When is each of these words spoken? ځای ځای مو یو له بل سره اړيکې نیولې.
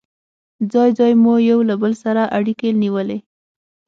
ځای 0.73 0.89
ځای 0.99 1.11
مو 1.23 1.33
یو 1.49 1.59
له 1.69 1.75
بل 1.81 1.93
سره 2.03 2.21
اړيکې 2.37 2.69
نیولې. 2.81 3.19